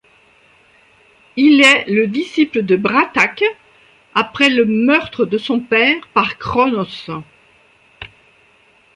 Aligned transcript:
Il 1.35 1.61
est 1.63 1.85
le 1.87 2.07
disciple 2.07 2.63
de 2.63 2.75
Bra'tac, 2.75 3.43
après 4.15 4.49
le 4.49 4.65
meurtre 4.65 5.25
de 5.25 5.37
son 5.37 5.59
père 5.59 6.07
par 6.15 6.39
Cronos. 6.39 7.07